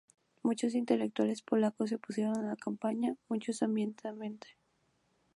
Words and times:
Muchos 0.41 0.73
intelectuales 0.73 1.43
polacos 1.43 1.89
se 1.91 1.97
opusieron 1.97 2.35
a 2.35 2.41
la 2.41 2.55
campaña, 2.55 3.17
muchos 3.29 3.61
abiertamente. 3.61 4.47